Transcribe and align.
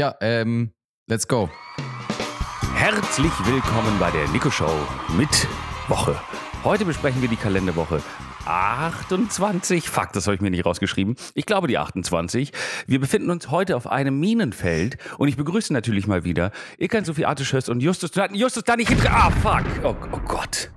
Ja, 0.00 0.16
ähm, 0.22 0.72
let's 1.08 1.28
go. 1.28 1.50
Herzlich 2.74 3.32
willkommen 3.44 3.98
bei 3.98 4.10
der 4.10 4.26
Nico 4.28 4.50
Show 4.50 4.72
mit 5.18 5.46
Woche. 5.88 6.18
Heute 6.64 6.86
besprechen 6.86 7.20
wir 7.20 7.28
die 7.28 7.36
Kalenderwoche 7.36 8.02
28. 8.46 9.90
Fuck, 9.90 10.14
das 10.14 10.26
habe 10.26 10.36
ich 10.36 10.40
mir 10.40 10.50
nicht 10.50 10.64
rausgeschrieben. 10.64 11.16
Ich 11.34 11.44
glaube 11.44 11.68
die 11.68 11.76
28. 11.76 12.50
Wir 12.86 12.98
befinden 12.98 13.28
uns 13.28 13.50
heute 13.50 13.76
auf 13.76 13.88
einem 13.88 14.18
Minenfeld 14.18 14.96
und 15.18 15.28
ich 15.28 15.36
begrüße 15.36 15.70
natürlich 15.70 16.06
mal 16.06 16.24
wieder 16.24 16.50
Ilkan 16.78 17.04
Sophie 17.04 17.26
Artischös 17.26 17.68
und 17.68 17.82
Justus. 17.82 18.12
Justus 18.32 18.64
da 18.64 18.76
nicht 18.76 18.88
hinter. 18.88 19.12
Ah, 19.12 19.30
fuck. 19.30 19.66
Oh, 19.84 19.94
oh 20.12 20.20
Gott. 20.26 20.70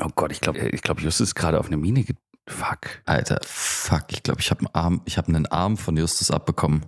Oh 0.00 0.08
Gott, 0.16 0.32
ich 0.32 0.40
glaube, 0.40 0.58
ich 0.58 0.82
glaub, 0.82 1.00
Justus 1.00 1.28
ist 1.28 1.34
gerade 1.36 1.60
auf 1.60 1.68
eine 1.68 1.76
Mine. 1.76 2.02
Ge 2.02 2.16
fuck. 2.48 2.80
Alter, 3.04 3.38
fuck. 3.44 4.06
Ich 4.08 4.24
glaube, 4.24 4.40
ich 4.40 4.50
habe 4.50 4.62
einen 4.62 4.74
Arm, 4.74 5.02
ich 5.04 5.18
habe 5.18 5.28
einen 5.28 5.46
Arm 5.46 5.76
von 5.76 5.96
Justus 5.96 6.32
abbekommen. 6.32 6.84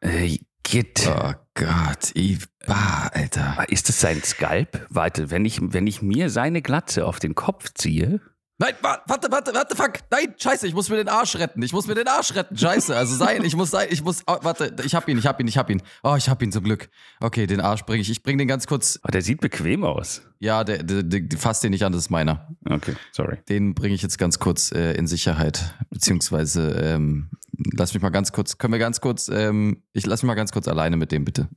Äh, 0.00 0.38
Git. 0.72 1.06
Oh 1.06 1.34
Gott, 1.52 2.12
Iba, 2.14 3.10
Alter. 3.12 3.66
Ist 3.68 3.90
das 3.90 4.00
sein 4.00 4.22
Skalp? 4.22 4.86
Warte, 4.88 5.30
wenn 5.30 5.44
ich, 5.44 5.58
wenn 5.60 5.86
ich 5.86 6.00
mir 6.00 6.30
seine 6.30 6.62
Glatze 6.62 7.04
auf 7.04 7.18
den 7.18 7.34
Kopf 7.34 7.74
ziehe. 7.74 8.22
Nein, 8.56 8.72
warte, 8.80 9.30
warte, 9.30 9.52
warte, 9.52 9.76
fuck. 9.76 9.98
Nein, 10.10 10.34
scheiße, 10.38 10.66
ich 10.66 10.72
muss 10.72 10.88
mir 10.88 10.96
den 10.96 11.10
Arsch 11.10 11.36
retten. 11.36 11.60
Ich 11.60 11.74
muss 11.74 11.86
mir 11.86 11.94
den 11.94 12.08
Arsch 12.08 12.34
retten. 12.34 12.56
Scheiße, 12.56 12.96
also 12.96 13.14
sein, 13.14 13.44
ich 13.44 13.54
muss 13.54 13.70
sein, 13.70 13.88
ich 13.90 14.02
muss, 14.02 14.22
oh, 14.26 14.38
warte, 14.40 14.74
ich 14.82 14.94
hab 14.94 15.06
ihn, 15.08 15.18
ich 15.18 15.26
hab 15.26 15.38
ihn, 15.40 15.46
ich 15.46 15.58
hab 15.58 15.68
ihn. 15.68 15.82
Oh, 16.02 16.14
ich 16.16 16.30
hab 16.30 16.40
ihn 16.40 16.50
zum 16.50 16.64
Glück. 16.64 16.88
Okay, 17.20 17.46
den 17.46 17.60
Arsch 17.60 17.82
bringe 17.82 18.00
ich. 18.00 18.08
Ich 18.08 18.22
bring 18.22 18.38
den 18.38 18.48
ganz 18.48 18.66
kurz. 18.66 18.98
Oh, 19.06 19.10
der 19.10 19.20
sieht 19.20 19.42
bequem 19.42 19.84
aus. 19.84 20.22
Ja, 20.38 20.64
der, 20.64 20.82
der, 20.82 21.02
der 21.02 21.38
fasst 21.38 21.64
den 21.64 21.72
nicht 21.72 21.84
an, 21.84 21.92
das 21.92 22.02
ist 22.02 22.10
meiner. 22.10 22.48
Okay, 22.64 22.94
sorry. 23.10 23.36
Den 23.50 23.74
bringe 23.74 23.94
ich 23.94 24.00
jetzt 24.00 24.16
ganz 24.16 24.38
kurz 24.38 24.72
äh, 24.72 24.94
in 24.94 25.06
Sicherheit. 25.06 25.74
Beziehungsweise, 25.90 26.70
ähm, 26.82 27.28
lass 27.52 27.94
mich 27.94 28.02
mal 28.02 28.10
ganz 28.10 28.32
kurz, 28.32 28.58
können 28.58 28.72
wir 28.72 28.78
ganz 28.78 29.00
kurz, 29.00 29.28
ähm, 29.28 29.82
ich 29.92 30.06
lass 30.06 30.22
mich 30.22 30.28
mal 30.28 30.34
ganz 30.34 30.52
kurz 30.52 30.68
alleine 30.68 30.96
mit 30.96 31.12
dem, 31.12 31.24
bitte. 31.24 31.48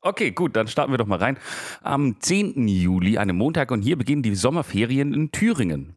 Okay, 0.00 0.32
gut, 0.32 0.54
dann 0.54 0.68
starten 0.68 0.92
wir 0.92 0.98
doch 0.98 1.06
mal 1.06 1.18
rein. 1.18 1.38
Am 1.82 2.20
10. 2.20 2.68
Juli, 2.68 3.16
einem 3.16 3.36
Montag, 3.36 3.70
und 3.70 3.80
hier 3.80 3.96
beginnen 3.96 4.22
die 4.22 4.34
Sommerferien 4.34 5.14
in 5.14 5.32
Thüringen. 5.32 5.96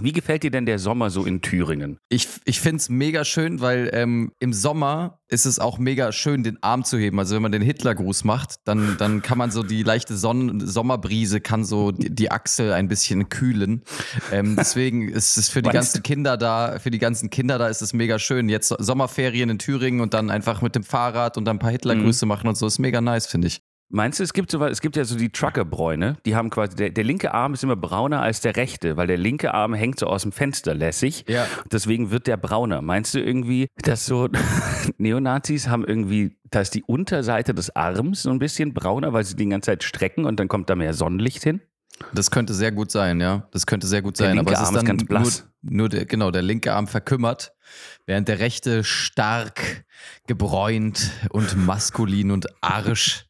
Wie 0.00 0.12
gefällt 0.12 0.42
dir 0.42 0.50
denn 0.50 0.66
der 0.66 0.78
Sommer 0.78 1.10
so 1.10 1.24
in 1.24 1.40
Thüringen? 1.42 1.98
Ich, 2.08 2.28
ich 2.44 2.60
finde 2.60 2.76
es 2.76 2.88
mega 2.88 3.24
schön, 3.24 3.60
weil 3.60 3.90
ähm, 3.92 4.32
im 4.38 4.52
Sommer 4.52 5.18
ist 5.28 5.44
es 5.44 5.58
auch 5.58 5.78
mega 5.78 6.12
schön, 6.12 6.42
den 6.42 6.62
Arm 6.62 6.84
zu 6.84 6.98
heben. 6.98 7.18
Also 7.18 7.34
wenn 7.34 7.42
man 7.42 7.52
den 7.52 7.62
Hitlergruß 7.62 8.24
macht, 8.24 8.56
dann, 8.64 8.96
dann 8.98 9.22
kann 9.22 9.38
man 9.38 9.50
so 9.50 9.62
die 9.62 9.82
leichte 9.82 10.16
Sonnen 10.16 10.66
Sommerbrise, 10.66 11.40
kann 11.40 11.64
so 11.64 11.92
die, 11.92 12.14
die 12.14 12.30
Achsel 12.30 12.72
ein 12.72 12.88
bisschen 12.88 13.28
kühlen. 13.28 13.82
Ähm, 14.32 14.56
deswegen 14.56 15.08
ist 15.08 15.36
es 15.36 15.48
für 15.48 15.62
die 15.62 15.70
ganzen 15.72 16.02
Kinder 16.02 16.36
da, 16.36 16.78
für 16.78 16.90
die 16.90 16.98
ganzen 16.98 17.30
Kinder 17.30 17.58
da 17.58 17.68
ist 17.68 17.82
es 17.82 17.92
mega 17.92 18.18
schön. 18.18 18.48
Jetzt 18.48 18.68
Sommerferien 18.78 19.50
in 19.50 19.58
Thüringen 19.58 20.00
und 20.00 20.14
dann 20.14 20.30
einfach 20.30 20.62
mit 20.62 20.74
dem 20.74 20.84
Fahrrad 20.84 21.36
und 21.36 21.44
dann 21.44 21.56
ein 21.56 21.60
paar 21.60 21.70
Hitlergrüße 21.70 22.24
mhm. 22.24 22.28
machen 22.28 22.48
und 22.48 22.56
so, 22.56 22.66
ist 22.66 22.78
mega 22.78 23.00
nice, 23.00 23.26
finde 23.26 23.48
ich. 23.48 23.60
Meinst 23.90 24.20
du, 24.20 24.24
es 24.24 24.34
gibt 24.34 24.50
so 24.50 24.62
es 24.64 24.82
gibt 24.82 24.96
ja 24.96 25.04
so 25.04 25.16
die 25.16 25.30
Truckerbräune, 25.30 26.18
die 26.26 26.36
haben 26.36 26.50
quasi, 26.50 26.76
der, 26.76 26.90
der 26.90 27.04
linke 27.04 27.32
Arm 27.32 27.54
ist 27.54 27.64
immer 27.64 27.76
brauner 27.76 28.20
als 28.20 28.42
der 28.42 28.56
rechte, 28.56 28.98
weil 28.98 29.06
der 29.06 29.16
linke 29.16 29.54
Arm 29.54 29.72
hängt 29.72 29.98
so 29.98 30.06
aus 30.06 30.22
dem 30.22 30.32
Fenster 30.32 30.74
lässig. 30.74 31.24
Ja. 31.26 31.46
Deswegen 31.72 32.10
wird 32.10 32.26
der 32.26 32.36
brauner. 32.36 32.82
Meinst 32.82 33.14
du 33.14 33.20
irgendwie, 33.20 33.68
dass 33.82 34.04
so 34.04 34.28
Neonazis 34.98 35.68
haben 35.68 35.86
irgendwie, 35.86 36.36
da 36.50 36.60
ist 36.60 36.74
die 36.74 36.82
Unterseite 36.82 37.54
des 37.54 37.74
Arms 37.74 38.22
so 38.22 38.30
ein 38.30 38.38
bisschen 38.38 38.74
brauner, 38.74 39.14
weil 39.14 39.24
sie 39.24 39.36
die 39.36 39.48
ganze 39.48 39.70
Zeit 39.70 39.82
strecken 39.84 40.26
und 40.26 40.38
dann 40.38 40.48
kommt 40.48 40.68
da 40.68 40.74
mehr 40.74 40.92
Sonnenlicht 40.92 41.42
hin? 41.42 41.62
Das 42.12 42.30
könnte 42.30 42.54
sehr 42.54 42.72
gut 42.72 42.90
sein, 42.90 43.20
ja. 43.20 43.48
Das 43.50 43.66
könnte 43.66 43.86
sehr 43.86 44.02
gut 44.02 44.18
der 44.18 44.26
sein. 44.26 44.36
Linke 44.36 44.52
aber 44.52 44.60
es 44.60 44.66
Arm 44.66 44.76
ist, 44.76 44.86
dann 44.86 44.96
ist 44.96 45.00
ganz 45.00 45.08
blass. 45.08 45.48
Nur, 45.62 45.72
nur 45.74 45.88
der, 45.88 46.06
genau, 46.06 46.30
der 46.30 46.42
linke 46.42 46.72
Arm 46.72 46.86
verkümmert, 46.86 47.52
während 48.06 48.28
der 48.28 48.38
rechte 48.38 48.84
stark 48.84 49.84
gebräunt 50.26 51.10
und 51.30 51.56
maskulin 51.66 52.30
und 52.30 52.46
arsch, 52.62 53.26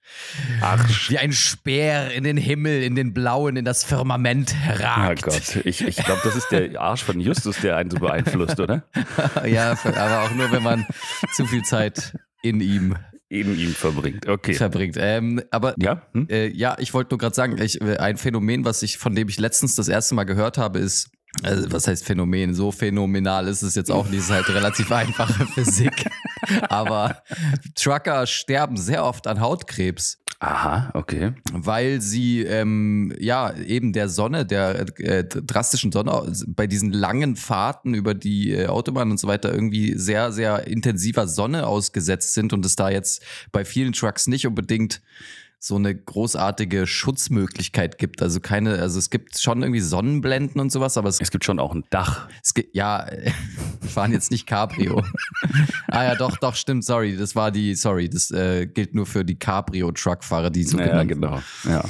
arsch. 0.60 1.10
wie 1.10 1.18
ein 1.18 1.32
Speer 1.32 2.12
in 2.12 2.24
den 2.24 2.36
Himmel, 2.36 2.82
in 2.82 2.94
den 2.94 3.14
Blauen, 3.14 3.56
in 3.56 3.64
das 3.64 3.84
Firmament 3.84 4.54
ragt. 4.78 5.24
Oh 5.26 5.30
Gott, 5.30 5.56
ich, 5.64 5.86
ich 5.86 5.96
glaube, 5.96 6.20
das 6.24 6.36
ist 6.36 6.48
der 6.50 6.80
Arsch 6.80 7.02
von 7.02 7.20
Justus, 7.20 7.60
der 7.60 7.76
einen 7.76 7.90
so 7.90 7.98
beeinflusst, 7.98 8.60
oder? 8.60 8.84
ja, 9.46 9.72
aber 9.72 10.24
auch 10.24 10.30
nur, 10.32 10.52
wenn 10.52 10.62
man 10.62 10.86
zu 11.32 11.46
viel 11.46 11.62
Zeit 11.62 12.18
in 12.42 12.60
ihm 12.60 12.96
in 13.28 13.58
ihm 13.58 13.74
verbringt. 13.74 14.26
Okay. 14.26 14.54
Verbringt. 14.54 14.96
Ähm, 14.98 15.42
aber 15.50 15.74
ja, 15.78 16.02
hm? 16.12 16.28
äh, 16.30 16.48
ja, 16.48 16.76
ich 16.78 16.94
wollte 16.94 17.10
nur 17.14 17.18
gerade 17.18 17.34
sagen, 17.34 17.60
ich, 17.60 17.80
äh, 17.80 17.98
ein 17.98 18.16
Phänomen, 18.16 18.64
was 18.64 18.82
ich, 18.82 18.98
von 18.98 19.14
dem 19.14 19.28
ich 19.28 19.38
letztens 19.38 19.74
das 19.74 19.88
erste 19.88 20.14
Mal 20.14 20.24
gehört 20.24 20.56
habe, 20.56 20.78
ist, 20.78 21.10
also 21.42 21.70
was 21.70 21.86
heißt 21.86 22.04
Phänomen? 22.04 22.54
So 22.54 22.72
phänomenal 22.72 23.48
ist 23.48 23.62
es 23.62 23.74
jetzt 23.74 23.90
auch 23.90 24.08
nicht, 24.08 24.20
es 24.20 24.24
ist 24.26 24.30
halt 24.30 24.48
relativ 24.48 24.90
einfache 24.90 25.46
Physik. 25.54 26.06
Aber 26.68 27.22
Trucker 27.74 28.26
sterben 28.26 28.76
sehr 28.76 29.04
oft 29.04 29.26
an 29.26 29.40
Hautkrebs. 29.40 30.18
Aha, 30.40 30.90
okay. 30.94 31.32
Weil 31.52 32.00
sie 32.00 32.42
ähm, 32.42 33.12
ja 33.18 33.56
eben 33.56 33.92
der 33.92 34.08
Sonne, 34.08 34.46
der 34.46 34.86
äh, 35.00 35.24
drastischen 35.24 35.90
Sonne, 35.90 36.32
bei 36.46 36.68
diesen 36.68 36.92
langen 36.92 37.34
Fahrten 37.34 37.92
über 37.92 38.14
die 38.14 38.52
äh, 38.52 38.66
Autobahn 38.68 39.10
und 39.10 39.18
so 39.18 39.26
weiter 39.26 39.52
irgendwie 39.52 39.98
sehr, 39.98 40.30
sehr 40.30 40.68
intensiver 40.68 41.26
Sonne 41.26 41.66
ausgesetzt 41.66 42.34
sind 42.34 42.52
und 42.52 42.64
es 42.64 42.76
da 42.76 42.88
jetzt 42.88 43.24
bei 43.50 43.64
vielen 43.64 43.92
Trucks 43.92 44.28
nicht 44.28 44.46
unbedingt 44.46 45.02
so 45.60 45.74
eine 45.74 45.92
großartige 45.94 46.86
Schutzmöglichkeit 46.86 47.98
gibt. 47.98 48.22
Also 48.22 48.38
keine, 48.38 48.78
also 48.78 48.98
es 48.98 49.10
gibt 49.10 49.38
schon 49.38 49.62
irgendwie 49.62 49.80
Sonnenblenden 49.80 50.60
und 50.60 50.70
sowas, 50.70 50.96
aber 50.96 51.08
es, 51.08 51.20
es 51.20 51.32
gibt 51.32 51.44
schon 51.44 51.58
auch 51.58 51.74
ein 51.74 51.84
Dach. 51.90 52.28
Es 52.44 52.54
gibt, 52.54 52.76
ja, 52.76 53.06
wir 53.80 53.90
fahren 53.90 54.12
jetzt 54.12 54.30
nicht 54.30 54.46
Cabrio. 54.46 55.02
ah 55.88 56.04
ja, 56.04 56.14
doch, 56.14 56.36
doch, 56.36 56.54
stimmt, 56.54 56.84
sorry, 56.84 57.16
das 57.16 57.34
war 57.34 57.50
die, 57.50 57.74
sorry, 57.74 58.08
das 58.08 58.30
äh, 58.30 58.66
gilt 58.66 58.94
nur 58.94 59.06
für 59.06 59.24
die 59.24 59.36
Cabrio-Truckfahrer, 59.36 60.50
die 60.50 60.62
so 60.62 60.78
ja, 60.78 61.02
genau. 61.02 61.42
Ja. 61.64 61.84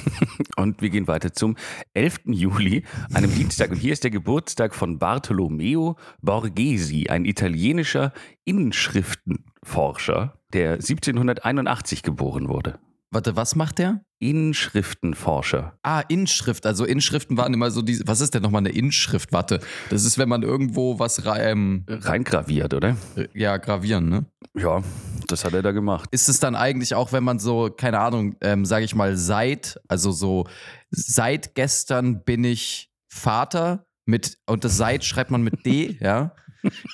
und 0.56 0.82
wir 0.82 0.90
gehen 0.90 1.08
weiter 1.08 1.32
zum 1.32 1.56
11. 1.94 2.20
Juli, 2.26 2.84
einem 3.14 3.34
Dienstag. 3.34 3.70
Und 3.70 3.78
hier 3.78 3.94
ist 3.94 4.04
der 4.04 4.10
Geburtstag 4.10 4.74
von 4.74 4.98
Bartolomeo 4.98 5.96
Borghesi, 6.20 7.06
ein 7.08 7.24
italienischer 7.24 8.12
Inschriftenforscher, 8.44 10.38
der 10.52 10.74
1781 10.74 12.02
geboren 12.02 12.48
wurde. 12.48 12.78
Warte, 13.16 13.34
was 13.34 13.56
macht 13.56 13.78
der? 13.78 14.02
Inschriftenforscher. 14.18 15.78
Ah, 15.82 16.00
Inschrift. 16.00 16.66
Also 16.66 16.84
Inschriften 16.84 17.38
waren 17.38 17.54
immer 17.54 17.70
so 17.70 17.80
diese. 17.80 18.06
Was 18.06 18.20
ist 18.20 18.34
denn 18.34 18.42
nochmal 18.42 18.58
eine 18.58 18.68
Inschrift? 18.68 19.32
Warte. 19.32 19.60
Das 19.88 20.04
ist, 20.04 20.18
wenn 20.18 20.28
man 20.28 20.42
irgendwo 20.42 20.98
was 20.98 21.22
ähm, 21.24 21.86
reingraviert, 21.88 22.74
oder? 22.74 22.98
Ja, 23.32 23.56
gravieren, 23.56 24.10
ne? 24.10 24.26
Ja, 24.54 24.82
das 25.28 25.46
hat 25.46 25.54
er 25.54 25.62
da 25.62 25.72
gemacht. 25.72 26.10
Ist 26.12 26.28
es 26.28 26.40
dann 26.40 26.54
eigentlich 26.54 26.94
auch, 26.94 27.12
wenn 27.12 27.24
man 27.24 27.38
so, 27.38 27.70
keine 27.74 28.00
Ahnung, 28.00 28.36
ähm, 28.42 28.66
sage 28.66 28.84
ich 28.84 28.94
mal, 28.94 29.16
seit, 29.16 29.80
also 29.88 30.10
so, 30.10 30.46
seit 30.90 31.54
gestern 31.54 32.22
bin 32.22 32.44
ich 32.44 32.90
Vater 33.08 33.86
mit, 34.04 34.36
und 34.44 34.62
das 34.62 34.76
seit 34.76 35.06
schreibt 35.06 35.30
man 35.30 35.40
mit 35.40 35.64
D, 35.64 35.96
ja? 36.02 36.34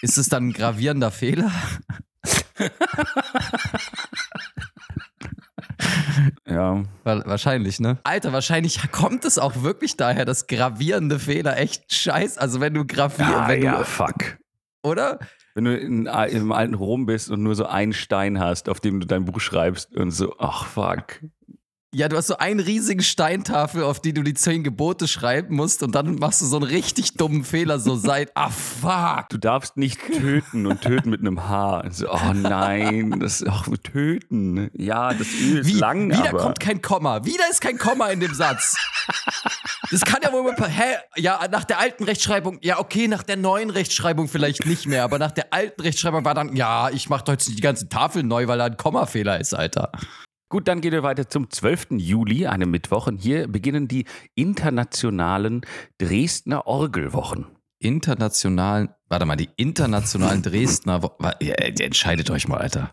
Ist 0.02 0.18
es 0.18 0.28
dann 0.28 0.50
ein 0.50 0.52
gravierender 0.52 1.10
Fehler? 1.10 1.50
Ja. 6.46 6.82
Wahrscheinlich, 7.04 7.80
ne? 7.80 7.98
Alter, 8.04 8.32
wahrscheinlich 8.32 8.90
kommt 8.90 9.24
es 9.24 9.38
auch 9.38 9.62
wirklich 9.62 9.96
daher, 9.96 10.24
dass 10.24 10.46
gravierende 10.46 11.18
Fehler 11.18 11.58
echt 11.58 11.92
scheiß. 11.92 12.38
Also 12.38 12.60
wenn 12.60 12.74
du 12.74 12.84
gravierst. 12.84 13.30
Ja, 13.30 13.48
wenn 13.48 13.62
ja, 13.62 13.78
du, 13.78 13.84
fuck. 13.84 14.38
Oder? 14.82 15.18
Wenn 15.54 15.64
du 15.64 15.76
in, 15.76 16.06
im 16.06 16.52
alten 16.52 16.74
Rom 16.74 17.06
bist 17.06 17.30
und 17.30 17.42
nur 17.42 17.54
so 17.54 17.66
einen 17.66 17.92
Stein 17.92 18.40
hast, 18.40 18.68
auf 18.68 18.80
dem 18.80 19.00
du 19.00 19.06
dein 19.06 19.24
Buch 19.24 19.40
schreibst 19.40 19.94
und 19.96 20.10
so, 20.10 20.34
ach 20.38 20.66
fuck, 20.66 21.20
ja, 21.94 22.08
du 22.08 22.16
hast 22.16 22.28
so 22.28 22.38
einen 22.38 22.58
riesigen 22.58 23.02
Steintafel, 23.02 23.82
auf 23.82 24.00
die 24.00 24.14
du 24.14 24.22
die 24.22 24.32
zehn 24.32 24.64
Gebote 24.64 25.06
schreiben 25.06 25.56
musst 25.56 25.82
und 25.82 25.94
dann 25.94 26.14
machst 26.14 26.40
du 26.40 26.46
so 26.46 26.56
einen 26.56 26.64
richtig 26.64 27.14
dummen 27.18 27.44
Fehler, 27.44 27.78
so 27.78 27.96
seit, 27.96 28.34
ah 28.34 28.48
fuck. 28.48 29.28
Du 29.28 29.36
darfst 29.36 29.76
nicht 29.76 30.00
töten 30.00 30.66
und 30.66 30.80
töten 30.80 31.10
mit 31.10 31.20
einem 31.20 31.46
Haar. 31.48 31.90
So, 31.90 32.10
oh 32.10 32.32
nein, 32.32 33.20
das, 33.20 33.44
ach, 33.46 33.68
töten. 33.82 34.70
Ja, 34.72 35.12
das 35.12 35.26
Öl 35.38 35.58
ist 35.58 35.66
Wie, 35.66 35.72
lang, 35.74 36.08
Wieder 36.08 36.30
aber. 36.30 36.38
kommt 36.38 36.60
kein 36.60 36.80
Komma. 36.80 37.26
Wieder 37.26 37.44
ist 37.50 37.60
kein 37.60 37.76
Komma 37.76 38.08
in 38.08 38.20
dem 38.20 38.32
Satz. 38.32 38.74
Das 39.90 40.00
kann 40.00 40.20
ja 40.22 40.32
wohl 40.32 40.44
mal, 40.44 40.68
hä? 40.70 40.94
Ja, 41.16 41.40
nach 41.50 41.64
der 41.64 41.78
alten 41.78 42.04
Rechtschreibung, 42.04 42.56
ja, 42.62 42.78
okay, 42.78 43.06
nach 43.06 43.22
der 43.22 43.36
neuen 43.36 43.68
Rechtschreibung 43.68 44.28
vielleicht 44.28 44.64
nicht 44.64 44.86
mehr, 44.86 45.04
aber 45.04 45.18
nach 45.18 45.32
der 45.32 45.52
alten 45.52 45.82
Rechtschreibung 45.82 46.24
war 46.24 46.32
dann, 46.32 46.56
ja, 46.56 46.88
ich 46.88 47.10
mach 47.10 47.22
heute 47.26 47.50
die 47.50 47.60
ganze 47.60 47.90
Tafel 47.90 48.22
neu, 48.22 48.46
weil 48.46 48.56
da 48.56 48.64
ein 48.64 48.78
Kommafehler 48.78 49.38
ist, 49.38 49.52
Alter. 49.52 49.92
Gut, 50.52 50.68
dann 50.68 50.82
geht 50.82 50.92
wir 50.92 51.02
weiter 51.02 51.30
zum 51.30 51.48
12. 51.48 51.92
Juli, 51.92 52.46
einem 52.46 52.70
Mittwoch. 52.70 53.06
Und 53.06 53.16
hier 53.16 53.48
beginnen 53.48 53.88
die 53.88 54.04
internationalen 54.34 55.62
Dresdner 55.96 56.66
Orgelwochen. 56.66 57.46
Internationalen, 57.78 58.90
warte 59.08 59.24
mal, 59.24 59.36
die 59.36 59.48
internationalen 59.56 60.42
Dresdner, 60.42 61.00
ja, 61.40 61.54
entscheidet 61.54 62.30
euch 62.30 62.48
mal, 62.48 62.58
Alter. 62.58 62.92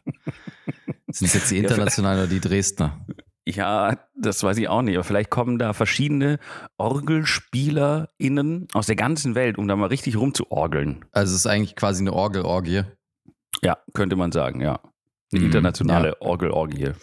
Sind 1.10 1.28
es 1.28 1.34
jetzt 1.34 1.52
die 1.52 1.58
internationalen 1.58 2.20
oder 2.20 2.30
die 2.30 2.40
Dresdner? 2.40 3.06
Ja, 3.46 3.98
das 4.16 4.42
weiß 4.42 4.58
ich 4.58 4.70
auch 4.70 4.82
nicht. 4.82 4.96
Aber 4.96 5.04
vielleicht 5.04 5.30
kommen 5.30 5.60
da 5.60 5.74
verschiedene 5.74 6.40
OrgelspielerInnen 6.78 8.70
aus 8.72 8.86
der 8.86 8.96
ganzen 8.96 9.36
Welt, 9.36 9.58
um 9.58 9.68
da 9.68 9.76
mal 9.76 9.88
richtig 9.88 10.16
rumzuorgeln. 10.16 11.04
Also 11.12 11.34
es 11.34 11.42
ist 11.42 11.46
eigentlich 11.46 11.76
quasi 11.76 12.04
eine 12.04 12.14
Orgelorgie. 12.14 12.84
Ja, 13.62 13.80
könnte 13.94 14.16
man 14.16 14.32
sagen, 14.32 14.62
ja. 14.62 14.80
Eine 15.34 15.42
Mhm, 15.42 15.48
internationale 15.48 16.08
ja. 16.08 16.16
Orgelorgie. 16.22 16.94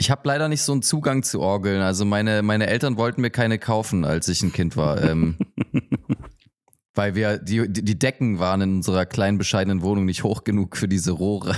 Ich 0.00 0.10
habe 0.10 0.22
leider 0.24 0.48
nicht 0.48 0.62
so 0.62 0.72
einen 0.72 0.82
Zugang 0.82 1.22
zu 1.24 1.40
Orgeln. 1.40 1.82
Also 1.82 2.04
meine, 2.04 2.42
meine 2.42 2.68
Eltern 2.68 2.96
wollten 2.96 3.20
mir 3.20 3.30
keine 3.30 3.58
kaufen, 3.58 4.04
als 4.04 4.28
ich 4.28 4.42
ein 4.42 4.52
Kind 4.52 4.76
war. 4.76 5.02
ähm, 5.02 5.36
weil 6.94 7.14
wir, 7.14 7.38
die, 7.38 7.70
die 7.72 7.98
Decken 7.98 8.38
waren 8.38 8.60
in 8.60 8.74
unserer 8.76 9.06
kleinen, 9.06 9.38
bescheidenen 9.38 9.82
Wohnung 9.82 10.04
nicht 10.04 10.24
hoch 10.24 10.44
genug 10.44 10.76
für 10.76 10.88
diese 10.88 11.12
Rohre. 11.12 11.54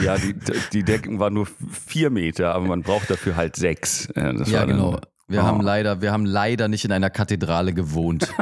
Ja, 0.00 0.16
die, 0.18 0.34
die 0.72 0.82
Decken 0.84 1.18
waren 1.18 1.34
nur 1.34 1.48
vier 1.86 2.10
Meter, 2.10 2.54
aber 2.54 2.66
man 2.66 2.82
braucht 2.82 3.10
dafür 3.10 3.36
halt 3.36 3.56
sechs. 3.56 4.08
Ja, 4.14 4.32
das 4.32 4.50
ja, 4.50 4.64
genau. 4.64 5.00
Wir 5.28 5.40
Oh. 5.40 5.44
haben 5.44 5.60
leider, 5.60 6.00
wir 6.00 6.10
haben 6.10 6.24
leider 6.24 6.68
nicht 6.68 6.84
in 6.84 6.92
einer 6.92 7.10
Kathedrale 7.10 7.74
gewohnt. 7.74 8.28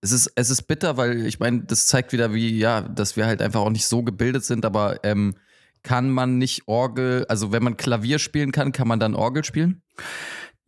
es 0.00 0.12
ist, 0.12 0.32
es 0.34 0.50
ist 0.50 0.62
bitter, 0.62 0.96
weil 0.96 1.26
ich 1.26 1.40
meine, 1.40 1.64
das 1.64 1.86
zeigt 1.86 2.12
wieder, 2.12 2.32
wie, 2.34 2.58
ja, 2.58 2.82
dass 2.82 3.16
wir 3.16 3.26
halt 3.26 3.42
einfach 3.42 3.60
auch 3.60 3.70
nicht 3.70 3.86
so 3.86 4.02
gebildet 4.02 4.44
sind, 4.44 4.64
aber 4.64 5.04
ähm, 5.04 5.34
kann 5.86 6.10
man 6.10 6.36
nicht 6.36 6.66
Orgel, 6.66 7.24
also 7.28 7.52
wenn 7.52 7.62
man 7.62 7.76
Klavier 7.76 8.18
spielen 8.18 8.50
kann, 8.50 8.72
kann 8.72 8.88
man 8.88 8.98
dann 8.98 9.14
Orgel 9.14 9.44
spielen? 9.44 9.82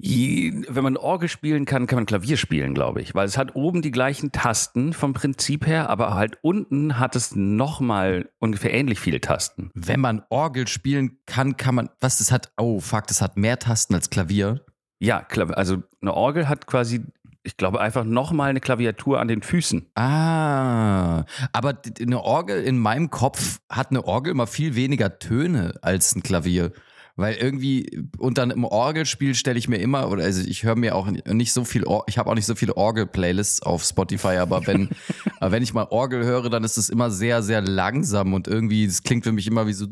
Wenn 0.00 0.84
man 0.84 0.96
Orgel 0.96 1.28
spielen 1.28 1.64
kann, 1.64 1.88
kann 1.88 1.96
man 1.96 2.06
Klavier 2.06 2.36
spielen, 2.36 2.72
glaube 2.72 3.02
ich. 3.02 3.16
Weil 3.16 3.26
es 3.26 3.36
hat 3.36 3.56
oben 3.56 3.82
die 3.82 3.90
gleichen 3.90 4.30
Tasten 4.30 4.92
vom 4.92 5.14
Prinzip 5.14 5.66
her, 5.66 5.90
aber 5.90 6.14
halt 6.14 6.38
unten 6.42 7.00
hat 7.00 7.16
es 7.16 7.34
nochmal 7.34 8.30
ungefähr 8.38 8.72
ähnlich 8.72 9.00
viele 9.00 9.20
Tasten. 9.20 9.72
Wenn 9.74 9.98
man 9.98 10.22
Orgel 10.30 10.68
spielen 10.68 11.18
kann, 11.26 11.56
kann 11.56 11.74
man, 11.74 11.90
was, 11.98 12.18
das 12.18 12.30
hat, 12.30 12.52
oh 12.56 12.78
fuck, 12.78 13.08
das 13.08 13.20
hat 13.20 13.36
mehr 13.36 13.58
Tasten 13.58 13.96
als 13.96 14.10
Klavier. 14.10 14.64
Ja, 15.00 15.26
also 15.54 15.82
eine 16.00 16.14
Orgel 16.14 16.48
hat 16.48 16.68
quasi, 16.68 17.02
ich 17.48 17.56
glaube, 17.56 17.80
einfach 17.80 18.04
nochmal 18.04 18.50
eine 18.50 18.60
Klaviatur 18.60 19.18
an 19.20 19.26
den 19.26 19.40
Füßen. 19.40 19.86
Ah, 19.94 21.24
aber 21.52 21.80
eine 21.98 22.20
Orgel 22.22 22.62
in 22.62 22.78
meinem 22.78 23.10
Kopf 23.10 23.60
hat 23.70 23.88
eine 23.90 24.04
Orgel 24.04 24.32
immer 24.32 24.46
viel 24.46 24.74
weniger 24.74 25.18
Töne 25.18 25.72
als 25.80 26.14
ein 26.14 26.22
Klavier. 26.22 26.72
Weil 27.16 27.34
irgendwie, 27.34 28.04
und 28.18 28.36
dann 28.36 28.50
im 28.50 28.64
Orgelspiel 28.64 29.34
stelle 29.34 29.58
ich 29.58 29.66
mir 29.66 29.78
immer, 29.78 30.10
oder 30.10 30.24
also 30.24 30.46
ich 30.46 30.62
höre 30.62 30.76
mir 30.76 30.94
auch 30.94 31.10
nicht 31.10 31.52
so 31.52 31.64
viel, 31.64 31.84
Or 31.84 32.04
ich 32.06 32.18
habe 32.18 32.30
auch 32.30 32.34
nicht 32.34 32.46
so 32.46 32.54
viele 32.54 32.76
Orgel-Playlists 32.76 33.62
auf 33.62 33.82
Spotify, 33.82 34.36
aber 34.36 34.66
wenn, 34.66 34.90
aber 35.40 35.52
wenn 35.52 35.62
ich 35.62 35.72
mal 35.72 35.86
Orgel 35.90 36.24
höre, 36.24 36.50
dann 36.50 36.64
ist 36.64 36.76
es 36.76 36.90
immer 36.90 37.10
sehr, 37.10 37.42
sehr 37.42 37.62
langsam 37.62 38.34
und 38.34 38.46
irgendwie, 38.46 38.84
es 38.84 39.02
klingt 39.02 39.24
für 39.24 39.32
mich 39.32 39.46
immer 39.46 39.66
wie 39.66 39.72
so. 39.72 39.86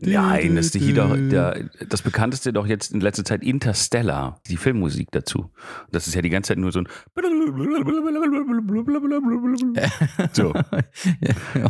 Nein, 0.00 0.56
das 0.56 0.66
ist 0.66 0.76
hier 0.76 0.94
doch, 0.94 1.16
der, 1.16 1.70
das 1.88 2.02
bekannteste 2.02 2.52
doch 2.52 2.66
jetzt 2.66 2.92
in 2.92 3.00
letzter 3.00 3.24
Zeit 3.24 3.42
Interstellar, 3.42 4.40
die 4.48 4.56
Filmmusik 4.56 5.08
dazu. 5.12 5.50
Das 5.90 6.06
ist 6.06 6.14
ja 6.14 6.22
die 6.22 6.30
ganze 6.30 6.48
Zeit 6.48 6.58
nur 6.58 6.72
so 6.72 6.80
ein. 6.80 6.88
So. 10.32 10.52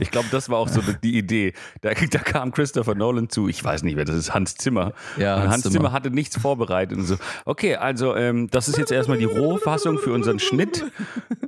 Ich 0.01 0.11
glaube, 0.11 0.29
das 0.31 0.49
war 0.49 0.59
auch 0.59 0.69
so 0.69 0.81
die 1.03 1.17
Idee. 1.17 1.53
Da, 1.81 1.93
da 1.95 2.19
kam 2.19 2.53
Christopher 2.53 2.95
Nolan 2.95 3.29
zu, 3.29 3.49
ich 3.49 3.63
weiß 3.63 3.83
nicht, 3.83 3.97
wer 3.97 4.05
das 4.05 4.17
ist, 4.17 4.35
Hans 4.35 4.57
Zimmer. 4.57 4.93
Ja, 5.17 5.41
Hans 5.41 5.53
Hans 5.53 5.63
Zimmer. 5.63 5.75
Zimmer. 5.75 5.93
hatte 5.93 6.11
nichts 6.11 6.37
vorbereitet 6.37 6.99
und 6.99 7.05
so. 7.05 7.17
Okay, 7.45 7.77
also 7.77 8.15
ähm, 8.17 8.49
das 8.51 8.69
ist 8.69 8.79
jetzt 8.79 8.93
erstmal 8.93 9.19
die 9.19 9.25
Rohfassung 9.25 9.99
für 9.99 10.13
unseren 10.13 10.39
Schnitt. 10.39 10.85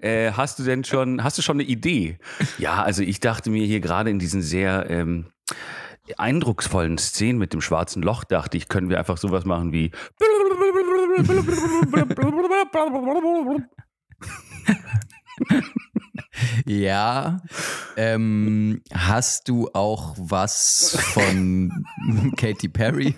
Äh, 0.01 0.33
hast 0.33 0.59
du 0.59 0.65
denn 0.65 0.85
schon, 0.85 1.23
hast 1.23 1.39
du 1.39 1.43
schon 1.43 1.57
eine 1.57 1.69
Idee? 1.69 2.19
Ja, 2.59 2.83
also 2.83 3.03
ich 3.03 3.21
dachte 3.21 3.51
mir 3.51 3.65
hier 3.67 3.81
gerade 3.81 4.11
in 4.11 4.19
diesen 4.19 4.43
sehr 4.43 4.87
ähm, 4.91 5.27
eindrucksvollen 6.17 6.99
Szenen 6.99 7.39
mit 7.39 7.53
dem 7.53 7.61
schwarzen 7.61 8.03
Loch, 8.03 8.25
dachte 8.25 8.57
ich, 8.57 8.69
können 8.69 8.89
wir 8.89 8.99
einfach 8.99 9.17
sowas 9.19 9.45
machen 9.45 9.73
wie. 9.73 9.93
Ja. 16.67 17.41
Ähm, 17.97 18.83
hast 18.93 19.49
du 19.49 19.69
auch 19.75 20.15
was 20.19 20.97
von 21.13 21.85
Katy 22.37 22.69
Perry? 22.69 23.15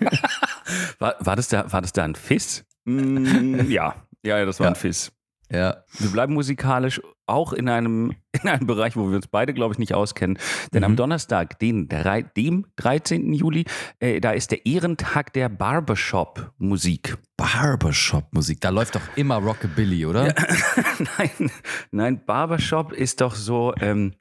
War, 0.99 1.15
war, 1.19 1.35
das, 1.35 1.47
da, 1.47 1.71
war 1.71 1.81
das 1.81 1.93
da 1.93 2.03
ein 2.03 2.15
Fiss? 2.15 2.65
Mm, 2.85 3.69
ja. 3.69 3.95
ja, 4.23 4.37
ja, 4.39 4.45
das 4.45 4.59
war 4.59 4.67
Ja. 4.67 4.71
ein 4.71 4.75
Fiss. 4.75 5.11
Ja. 5.51 5.83
Wir 5.99 6.09
bleiben 6.09 6.33
musikalisch 6.33 7.01
auch 7.27 7.53
in 7.53 7.69
einem, 7.69 8.15
in 8.43 8.49
einem 8.49 8.67
Bereich, 8.67 8.95
wo 8.95 9.09
wir 9.09 9.15
uns 9.15 9.27
beide, 9.27 9.53
glaube 9.53 9.73
ich, 9.73 9.79
nicht 9.79 9.93
auskennen. 9.93 10.37
Denn 10.73 10.83
am 10.83 10.91
Mhm. 10.91 10.97
Donnerstag, 10.97 11.59
den, 11.59 11.87
dem 12.35 12.65
13. 12.75 13.33
Juli, 13.33 13.65
äh, 13.99 14.19
da 14.19 14.31
ist 14.31 14.51
der 14.51 14.65
Ehrentag 14.65 15.33
der 15.33 15.49
Barbershop-Musik. 15.49 17.17
Barbershop-Musik, 17.37 18.61
da 18.61 18.69
läuft 18.69 18.95
doch 18.95 19.01
immer 19.15 19.37
Rockabilly, 19.37 20.05
oder? 20.05 20.33
nein, 21.17 21.51
nein, 21.91 22.25
Barbershop 22.25 22.91
ist 22.91 23.21
doch 23.21 23.35
so, 23.35 23.73
ähm, 23.79 24.13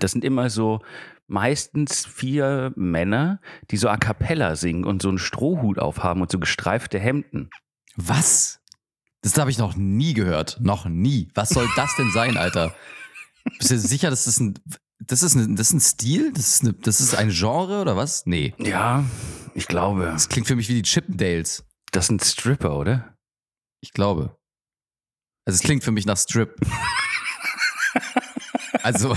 das 0.00 0.12
sind 0.12 0.24
immer 0.24 0.50
so 0.50 0.80
meistens 1.28 2.06
vier 2.06 2.72
Männer, 2.74 3.40
die 3.70 3.76
so 3.76 3.88
a 3.88 3.96
cappella 3.96 4.56
singen 4.56 4.84
und 4.84 5.02
so 5.02 5.08
einen 5.08 5.18
Strohhut 5.18 5.78
aufhaben 5.78 6.22
und 6.22 6.30
so 6.30 6.38
gestreifte 6.38 6.98
Hemden. 6.98 7.50
Was? 7.96 8.57
Das 9.28 9.38
habe 9.38 9.50
ich 9.50 9.58
noch 9.58 9.76
nie 9.76 10.14
gehört. 10.14 10.58
Noch 10.58 10.86
nie. 10.86 11.28
Was 11.34 11.50
soll 11.50 11.68
das 11.76 11.94
denn 11.96 12.10
sein, 12.12 12.38
Alter? 12.38 12.74
Bist 13.58 13.70
du 13.70 13.78
sicher, 13.78 14.08
dass 14.08 14.24
das 14.24 14.40
ein. 14.40 14.58
Das 15.00 15.22
ist, 15.22 15.34
ein, 15.34 15.54
das 15.54 15.68
ist 15.68 15.74
ein 15.74 15.80
Stil? 15.80 16.32
Das 16.32 16.48
ist, 16.48 16.62
eine, 16.62 16.72
das 16.72 17.00
ist 17.00 17.14
ein 17.14 17.28
Genre 17.28 17.82
oder 17.82 17.94
was? 17.94 18.24
Nee. 18.24 18.54
Ja, 18.58 19.04
ich 19.54 19.66
glaube. 19.66 20.06
Das 20.06 20.30
klingt 20.30 20.46
für 20.46 20.56
mich 20.56 20.70
wie 20.70 20.80
die 20.80 20.82
Chippendales. 20.82 21.62
Das 21.92 22.06
sind 22.06 22.24
Stripper, 22.24 22.74
oder? 22.74 23.16
Ich 23.82 23.92
glaube. 23.92 24.34
Also 25.44 25.56
es 25.56 25.62
klingt 25.62 25.84
für 25.84 25.92
mich 25.92 26.06
nach 26.06 26.16
Strip. 26.16 26.56
Also, 28.82 29.14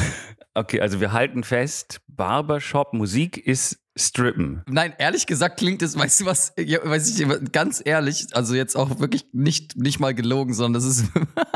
Okay, 0.53 0.81
also 0.81 0.99
wir 0.99 1.13
halten 1.13 1.43
fest, 1.43 2.01
Barbershop 2.07 2.93
Musik 2.93 3.37
ist 3.37 3.79
Strippen. 3.97 4.63
nein, 4.67 4.93
ehrlich 4.97 5.27
gesagt 5.27 5.57
klingt 5.57 5.81
es, 5.81 5.97
weißt 5.97 6.21
du 6.21 6.25
was, 6.25 6.53
ja, 6.57 6.79
weiß 6.83 7.19
ich, 7.19 7.51
ganz 7.51 7.81
ehrlich, 7.83 8.27
also 8.33 8.55
jetzt 8.55 8.75
auch 8.75 8.99
wirklich 8.99 9.27
nicht, 9.33 9.75
nicht 9.77 9.99
mal 9.99 10.13
gelogen, 10.13 10.53
sondern 10.53 10.81
das 10.81 10.85
ist, 10.85 11.05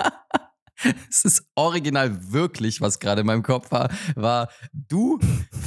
es 1.10 1.26
ist 1.26 1.44
original 1.56 2.32
wirklich, 2.32 2.82
was 2.82 3.00
gerade 3.00 3.22
in 3.22 3.28
meinem 3.28 3.44
Kopf 3.44 3.72
war, 3.72 3.90
war 4.16 4.50
du 4.74 5.20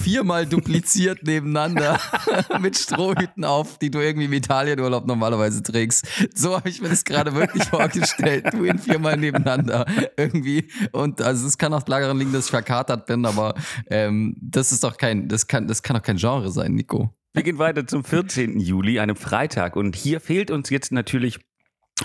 viermal 0.03 0.47
dupliziert 0.47 1.23
nebeneinander 1.25 2.01
mit 2.61 2.77
Strohhüten 2.77 3.45
auf, 3.45 3.79
die 3.79 3.91
du 3.91 4.01
irgendwie 4.01 4.27
im 4.27 4.33
Italienurlaub 4.33 5.07
normalerweise 5.07 5.63
trägst. 5.63 6.07
So 6.35 6.57
habe 6.57 6.69
ich 6.69 6.81
mir 6.81 6.89
das 6.89 7.05
gerade 7.05 7.35
wirklich 7.35 7.65
vorgestellt. 7.69 8.53
Du 8.53 8.65
in 8.65 8.79
viermal 8.79 9.17
nebeneinander 9.17 9.87
irgendwie. 10.17 10.71
Und 10.93 11.23
also 11.23 11.47
es 11.47 11.59
kann 11.59 11.73
auch 11.73 11.83
daran 11.83 12.19
liegen, 12.19 12.33
dass 12.33 12.47
ich 12.47 12.51
verkatert 12.51 13.07
bin, 13.07 13.25
aber 13.25 13.55
ähm, 13.91 14.37
das 14.41 14.73
ist 14.73 14.85
doch 14.85 14.97
kein, 14.97 15.29
das 15.29 15.47
kann, 15.47 15.67
das 15.67 15.83
kann 15.83 15.97
doch 15.97 16.03
kein 16.03 16.17
Genre 16.17 16.51
sein, 16.51 16.75
Nico. 16.75 17.15
Wir 17.35 17.43
gehen 17.43 17.59
weiter 17.59 17.87
zum 17.87 18.05
14. 18.05 18.59
Juli, 18.59 18.99
einem 18.99 19.15
Freitag. 19.15 19.77
Und 19.77 19.95
hier 19.95 20.21
fehlt 20.21 20.51
uns 20.51 20.71
jetzt 20.71 20.93
natürlich 20.93 21.39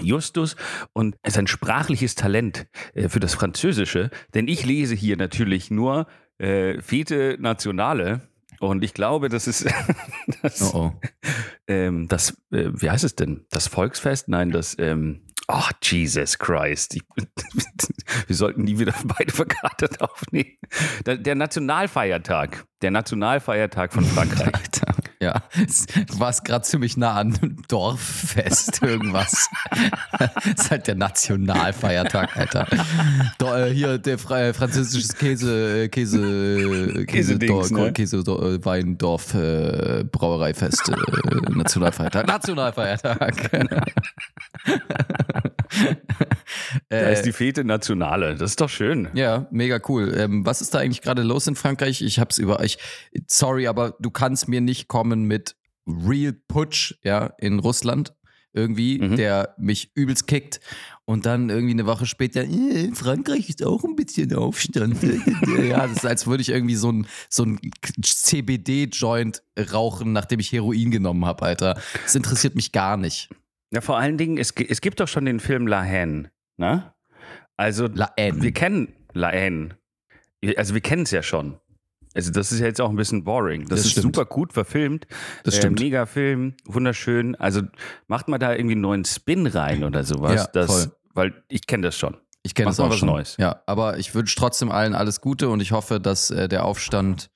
Justus 0.02 0.56
und 0.94 1.16
sein 1.26 1.48
sprachliches 1.48 2.16
Talent 2.16 2.68
äh, 2.94 3.10
für 3.10 3.20
das 3.20 3.34
Französische. 3.34 4.10
Denn 4.34 4.48
ich 4.48 4.66
lese 4.66 4.96
hier 4.96 5.18
natürlich 5.18 5.72
nur 5.72 6.08
äh, 6.38 6.82
Fete 6.82 7.38
Nationale. 7.40 8.22
Und 8.60 8.84
ich 8.84 8.94
glaube, 8.94 9.30
das 9.30 9.48
ist 9.48 9.66
das, 10.42 10.74
Oh 10.74 10.78
oh. 10.78 11.02
ähm, 11.68 12.08
das 12.08 12.32
äh, 12.52 12.70
wie 12.74 12.90
heißt 12.90 13.04
es 13.04 13.16
denn? 13.16 13.46
Das 13.50 13.68
Volksfest? 13.68 14.30
Nein, 14.30 14.52
das, 14.52 14.78
ähm, 14.80 15.22
ach, 15.48 15.74
Jesus 15.82 16.40
Christ. 16.40 16.96
Ich, 16.96 17.02
wir 18.28 18.36
sollten 18.36 18.64
nie 18.64 18.80
wieder 18.80 18.94
beide 19.04 19.34
verkatert 19.34 20.02
aufnehmen. 20.02 20.58
Der 21.06 21.36
Nationalfeiertag. 21.36 22.66
Der 22.82 22.92
Nationalfeiertag 22.92 23.94
von 23.94 24.06
Frankreich. 24.06 24.52
Ja, 25.24 25.42
du 25.56 26.20
warst 26.20 26.44
gerade 26.44 26.66
ziemlich 26.66 26.98
nah 26.98 27.14
an 27.14 27.34
einem 27.42 27.58
Dorffest, 27.70 28.82
irgendwas. 28.84 29.48
das 30.20 30.46
ist 30.46 30.72
halt 30.72 30.88
der 30.88 30.96
Nationalfeiertag, 30.96 32.36
Alter. 32.36 32.68
Do, 33.38 33.54
äh, 33.56 33.74
hier 33.74 33.98
der 34.00 34.16
äh, 34.32 34.54
französisches 34.54 35.16
Käse, 35.16 35.84
äh, 35.84 35.88
Käse, 35.88 36.18
Käse, 36.20 37.06
Käsedings, 37.06 37.70
Dor- 37.70 37.86
ne? 37.86 37.94
Käse 37.94 38.18
äh, 38.18 38.66
Weindorf, 38.66 39.34
äh, 39.34 40.04
Brauereifest, 40.12 40.90
äh, 40.90 41.52
Nationalfeiertag. 41.52 42.28
Nationalfeiertag. 42.28 43.50
Da 46.90 46.98
Äh, 46.98 47.14
ist 47.14 47.24
die 47.24 47.32
Fete 47.32 47.64
Nationale. 47.64 48.36
Das 48.36 48.52
ist 48.52 48.62
doch 48.62 48.70
schön. 48.70 49.10
Ja, 49.14 49.48
mega 49.52 49.80
cool. 49.88 50.14
Ähm, 50.18 50.46
was 50.46 50.62
ist 50.62 50.74
da 50.74 50.80
eigentlich 50.80 51.02
gerade 51.02 51.24
los 51.24 51.48
in 51.48 51.56
Frankreich? 51.56 52.02
Ich 52.02 52.20
hab's 52.20 52.38
über 52.38 52.60
euch. 52.60 52.78
Sorry, 53.28 53.68
aber 53.68 53.96
du 54.00 54.10
kannst 54.12 54.48
mir 54.48 54.62
nicht 54.62 54.88
kommen 54.88 55.24
mit 55.26 55.56
Real 55.88 56.34
Putsch, 56.48 56.96
ja, 57.04 57.34
in 57.40 57.60
Russland. 57.60 58.14
Irgendwie, 58.56 59.00
Mhm. 59.00 59.16
der 59.16 59.56
mich 59.58 59.92
übelst 59.96 60.28
kickt. 60.28 60.60
Und 61.06 61.26
dann 61.26 61.50
irgendwie 61.50 61.74
eine 61.74 61.88
Woche 61.88 62.06
später, 62.06 62.44
äh, 62.44 62.84
in 62.86 62.94
Frankreich 62.94 63.50
ist 63.50 63.66
auch 63.66 63.84
ein 63.84 63.96
bisschen 63.96 64.34
Aufstand. 64.36 64.98
ja, 65.68 65.88
das 65.88 65.98
ist, 65.98 66.06
als 66.06 66.28
würde 66.28 66.42
ich 66.42 66.50
irgendwie 66.50 66.76
so 66.76 66.92
ein, 66.92 67.08
so 67.30 67.44
ein 67.46 67.60
CBD-Joint 68.04 69.42
rauchen, 69.74 70.14
nachdem 70.14 70.40
ich 70.40 70.52
Heroin 70.52 70.92
genommen 70.92 71.26
habe, 71.26 71.44
Alter. 71.44 71.80
Das 72.04 72.16
interessiert 72.16 72.56
mich 72.56 72.72
gar 72.72 72.98
nicht. 72.98 73.30
Ja, 73.74 73.82
vor 73.82 73.98
allen 73.98 74.18
Dingen, 74.18 74.38
es, 74.38 74.52
es 74.52 74.82
gibt 74.82 75.00
doch 75.00 75.08
schon 75.08 75.26
den 75.26 75.40
Film 75.40 75.68
La 75.68 75.82
Haine. 75.82 76.32
Ne? 76.58 76.94
Also, 77.58 77.88
La 77.88 78.12
Haine. 78.20 78.42
wir 78.42 78.52
kennen 78.52 78.94
La 79.14 79.30
Haine. 79.32 79.78
Also 80.58 80.74
wir 80.74 80.82
kennen 80.82 81.04
es 81.04 81.12
ja 81.12 81.24
schon. 81.24 81.58
Also 82.16 82.32
das 82.32 82.52
ist 82.52 82.60
ja 82.60 82.68
jetzt 82.68 82.80
auch 82.82 82.90
ein 82.90 82.96
bisschen 82.96 83.24
boring. 83.24 83.62
Das, 83.62 83.70
Das 83.80 83.86
ist 83.86 83.92
stimmt. 83.94 84.16
super 84.16 84.26
gut 84.26 84.54
verfilmt. 84.54 85.08
Das 85.44 85.56
Äh, 85.56 85.58
stimmt. 85.60 85.80
mega 85.80 86.06
Film, 86.06 86.54
wunderschön. 86.66 87.36
Also 87.36 87.62
macht 88.08 88.28
mal 88.28 88.38
da 88.38 88.54
irgendwie 88.54 88.74
einen 88.74 88.82
neuen 88.82 89.06
Spin 89.06 89.48
rein 89.48 89.84
oder 89.84 90.04
sowas. 90.04 90.36
Ja, 90.36 90.48
das, 90.54 90.84
voll. 90.86 90.96
Weil 91.16 91.44
ich 91.48 91.66
kenne 91.66 91.84
das 91.88 91.98
schon. 91.98 92.18
Ich 92.44 92.54
kenne 92.54 92.68
das 92.70 92.80
auch 92.80 92.90
was 92.90 92.98
schon. 92.98 93.08
Neues. 93.08 93.38
Ja, 93.38 93.64
aber 93.66 93.98
ich 93.98 94.14
wünsche 94.14 94.36
trotzdem 94.36 94.70
allen 94.70 94.94
alles 94.94 95.22
Gute 95.22 95.50
und 95.50 95.60
ich 95.62 95.72
hoffe, 95.72 96.00
dass 96.00 96.30
äh, 96.30 96.48
der 96.48 96.66
Aufstand. 96.66 97.32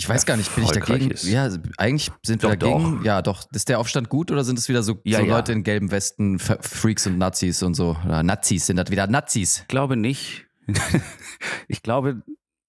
Ich 0.00 0.08
weiß 0.08 0.26
gar 0.26 0.36
nicht, 0.36 0.54
bin 0.54 0.62
ich 0.62 0.70
dagegen? 0.70 1.10
ist. 1.10 1.24
Ja, 1.24 1.50
eigentlich 1.76 2.12
sind 2.24 2.40
wir 2.42 2.50
Doch, 2.50 2.56
dagegen. 2.56 2.98
doch. 2.98 3.04
Ja, 3.04 3.20
doch. 3.20 3.44
Ist 3.52 3.68
der 3.68 3.80
Aufstand 3.80 4.08
gut 4.08 4.30
oder 4.30 4.44
sind 4.44 4.56
es 4.56 4.68
wieder 4.68 4.84
so, 4.84 5.00
Ja, 5.04 5.18
so 5.18 5.24
ja. 5.24 5.36
Leute 5.36 5.52
in 5.52 5.64
gelben 5.64 5.90
Westen, 5.90 6.38
Freaks 6.38 7.08
und 7.08 7.18
Nazis 7.18 7.64
und 7.64 7.74
so? 7.74 7.96
Oder 8.06 8.22
Nazis 8.22 8.66
sind 8.66 8.76
das 8.76 8.90
wieder 8.90 9.08
Nazis. 9.08 9.58
Ich 9.62 9.68
glaube 9.68 9.96
nicht. 9.96 10.46
ich 11.68 11.82
glaube, 11.82 12.22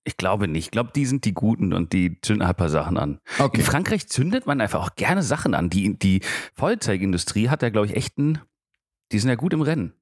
ich 0.06 0.18
glaube 0.18 0.48
nicht. 0.48 0.66
Ich 0.66 0.72
glaube, 0.72 0.92
die 0.96 1.06
sind 1.06 1.24
die 1.24 1.36
Guten 1.36 1.72
und 1.72 1.94
die 1.94 2.20
zünden 2.22 2.48
halt 2.48 2.56
ein 2.56 2.58
paar 2.58 2.70
Sachen 2.70 2.98
an. 2.98 3.20
Okay. 3.38 3.60
In 3.60 3.64
Frankreich 3.64 4.08
zündet 4.08 4.48
man 4.48 4.60
einfach 4.60 4.82
auch 4.84 4.96
gerne 4.96 5.22
Sachen 5.22 5.54
an. 5.54 5.70
Die, 5.70 6.00
die 6.00 6.22
Feuerzeugindustrie 6.56 7.50
hat 7.50 7.62
da, 7.62 7.70
glaube 7.70 7.86
ich, 7.88 7.96
echt 7.96 8.18
einen, 8.18 8.40
die 9.12 9.20
sind 9.20 9.30
ja 9.30 9.36
gut 9.36 9.54
im 9.54 9.62
Rennen. 9.62 9.94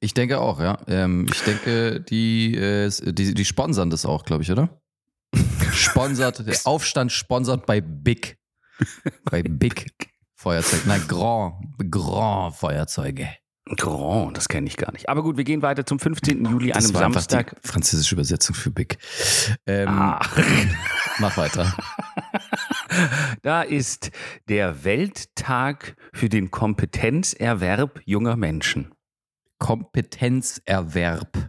Ich 0.00 0.12
denke 0.12 0.38
auch, 0.38 0.60
ja. 0.60 0.78
Ähm, 0.86 1.26
ich 1.32 1.40
denke, 1.40 2.00
die, 2.02 2.54
äh, 2.54 2.90
die, 3.12 3.32
die 3.32 3.44
sponsern 3.46 3.88
das 3.88 4.04
auch, 4.04 4.26
glaube 4.26 4.42
ich, 4.42 4.52
oder? 4.52 4.82
Sponsert, 5.72 6.46
der 6.46 6.58
Aufstand 6.64 7.12
sponsert 7.12 7.66
bei 7.66 7.80
Big. 7.80 8.38
Bei 9.24 9.42
Big 9.42 9.86
Feuerzeug. 10.34 10.86
Nein, 10.86 11.02
Grand, 11.08 11.54
Grand 11.90 12.54
Feuerzeuge. 12.54 13.28
Grand, 13.76 14.34
das 14.36 14.48
kenne 14.48 14.66
ich 14.66 14.76
gar 14.78 14.92
nicht. 14.92 15.08
Aber 15.10 15.22
gut, 15.22 15.36
wir 15.36 15.44
gehen 15.44 15.60
weiter 15.60 15.84
zum 15.84 15.98
15. 15.98 16.44
Juli, 16.46 16.72
einem 16.72 16.94
war 16.94 17.00
Samstag. 17.02 17.60
die 17.62 17.68
französische 17.68 18.14
Übersetzung 18.14 18.54
für 18.54 18.70
Big. 18.70 18.96
Ähm, 19.66 19.88
Ah, 19.88 20.20
Mach 21.18 21.36
weiter. 21.36 21.76
da 23.42 23.62
ist 23.62 24.10
der 24.48 24.84
Welttag 24.84 25.96
für 26.14 26.28
den 26.30 26.50
Kompetenzerwerb 26.50 28.00
junger 28.06 28.36
Menschen. 28.36 28.94
Kompetenzerwerb. 29.58 31.36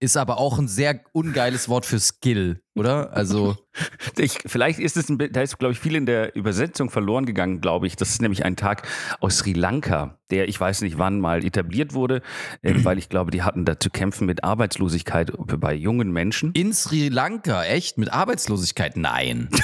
Ist 0.00 0.16
aber 0.16 0.38
auch 0.38 0.58
ein 0.58 0.68
sehr 0.68 1.00
ungeiles 1.12 1.68
Wort 1.68 1.86
für 1.86 1.98
Skill, 1.98 2.60
oder? 2.74 3.12
Also, 3.12 3.56
Ich, 4.18 4.38
vielleicht 4.46 4.78
ist 4.78 4.96
es, 4.96 5.08
ein, 5.08 5.18
da 5.18 5.42
ist, 5.42 5.58
glaube 5.58 5.72
ich, 5.72 5.78
viel 5.80 5.94
in 5.94 6.06
der 6.06 6.34
Übersetzung 6.34 6.90
verloren 6.90 7.26
gegangen, 7.26 7.60
glaube 7.60 7.86
ich. 7.86 7.96
Das 7.96 8.10
ist 8.10 8.22
nämlich 8.22 8.44
ein 8.44 8.56
Tag 8.56 8.86
aus 9.20 9.38
Sri 9.38 9.52
Lanka, 9.52 10.18
der 10.30 10.48
ich 10.48 10.58
weiß 10.58 10.82
nicht 10.82 10.98
wann 10.98 11.20
mal 11.20 11.44
etabliert 11.44 11.94
wurde, 11.94 12.22
äh, 12.62 12.74
weil 12.84 12.98
ich 12.98 13.08
glaube, 13.08 13.30
die 13.30 13.42
hatten 13.42 13.64
da 13.64 13.78
zu 13.78 13.90
kämpfen 13.90 14.26
mit 14.26 14.44
Arbeitslosigkeit 14.44 15.32
bei 15.60 15.74
jungen 15.74 16.10
Menschen. 16.12 16.52
in 16.52 16.72
Sri 16.72 17.08
Lanka, 17.08 17.64
echt? 17.64 17.98
Mit 17.98 18.12
Arbeitslosigkeit? 18.12 18.96
Nein. 18.96 19.48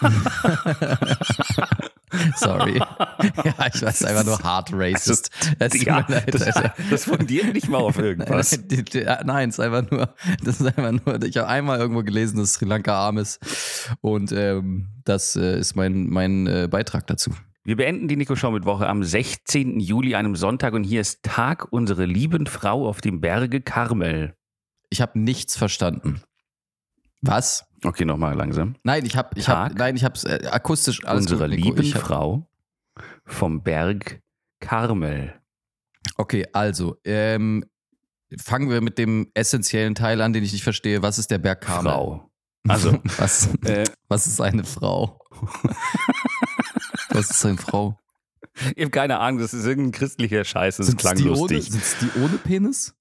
Sorry. 2.36 2.80
Ja, 3.44 3.66
ich 3.74 3.82
weiß 3.82 4.04
einfach 4.04 4.24
nur 4.24 4.38
hard 4.38 4.70
racist. 4.72 5.30
Es 5.58 5.72
tut 5.72 5.82
Ja, 5.82 6.04
leid, 6.08 6.32
das, 6.32 6.62
das 6.90 7.04
fundiert 7.04 7.52
nicht 7.52 7.68
mal 7.68 7.78
auf 7.78 7.98
irgendwas. 7.98 8.50
Die- 8.50 8.84
die- 8.84 9.04
Nein, 9.24 9.48
es 9.48 9.58
ist 9.58 9.60
einfach 9.64 9.90
nur, 9.90 10.14
das 10.44 10.60
ist 10.60 10.66
einfach 10.78 10.92
nur, 11.04 11.22
ich 11.22 11.36
habe 11.36 11.48
einmal 11.48 11.78
irgendwo 11.78 12.02
gelesen, 12.02 12.38
dass 12.38 12.54
Sri 12.54 12.64
Lanka 12.66 12.94
arm 12.94 13.18
ist. 13.18 13.40
Und 14.00 14.30
ähm, 14.32 14.88
das 15.04 15.34
äh, 15.36 15.58
ist 15.58 15.74
mein, 15.76 16.08
mein 16.08 16.46
äh, 16.46 16.68
Beitrag 16.70 17.06
dazu. 17.08 17.32
Wir 17.64 17.76
beenden 17.76 18.08
die 18.08 18.16
Nico 18.16 18.34
Show 18.36 18.50
mit 18.50 18.64
Woche 18.64 18.88
am 18.88 19.02
16. 19.04 19.80
Juli, 19.80 20.14
einem 20.14 20.36
Sonntag, 20.36 20.72
und 20.74 20.84
hier 20.84 21.00
ist 21.00 21.22
Tag 21.22 21.70
unserer 21.72 22.06
lieben 22.06 22.46
Frau 22.46 22.88
auf 22.88 23.00
dem 23.00 23.20
Berge 23.20 23.60
Karmel. 23.60 24.34
Ich 24.90 25.00
habe 25.00 25.18
nichts 25.18 25.56
verstanden. 25.56 26.22
Was? 27.20 27.66
Okay, 27.84 28.04
nochmal 28.04 28.34
langsam. 28.34 28.74
Nein, 28.82 29.04
ich 29.04 29.16
habe, 29.16 29.30
ich 29.38 29.44
Tag 29.44 29.74
nein, 29.76 29.94
ich 29.96 30.04
habe 30.04 30.14
es 30.14 30.24
äh, 30.24 30.48
akustisch 30.50 31.04
alles 31.04 31.22
Unserer 31.30 31.48
gut, 31.48 31.58
lieben 31.58 31.94
hab- 31.94 32.02
Frau 32.02 32.48
vom 33.24 33.62
Berg 33.62 34.20
Karmel. 34.60 35.34
Okay, 36.16 36.46
also 36.52 36.96
ähm, 37.04 37.64
fangen 38.40 38.68
wir 38.70 38.80
mit 38.80 38.98
dem 38.98 39.30
essentiellen 39.34 39.94
Teil 39.94 40.20
an, 40.20 40.32
den 40.32 40.42
ich 40.42 40.52
nicht 40.52 40.64
verstehe. 40.64 41.02
Was 41.02 41.18
ist 41.18 41.30
der 41.30 41.38
Berg 41.38 41.60
Karmel? 41.60 41.92
Frau. 41.92 42.30
Also, 42.66 42.98
was, 43.18 43.48
äh, 43.64 43.84
was 44.08 44.26
ist 44.26 44.40
eine 44.40 44.64
Frau? 44.64 45.20
was 47.10 47.30
ist 47.30 47.46
eine 47.46 47.56
Frau? 47.58 47.98
ich 48.74 48.82
habe 48.82 48.90
keine 48.90 49.18
Ahnung, 49.20 49.40
das 49.40 49.54
ist 49.54 49.64
irgendein 49.66 49.92
christlicher 49.92 50.44
Scheiß, 50.44 50.78
das 50.78 50.86
Sind's 50.88 51.00
klang 51.02 51.16
ohne, 51.18 51.28
lustig. 51.28 51.70
sind's 51.70 51.96
die 52.00 52.18
ohne 52.20 52.38
Penis? 52.38 52.94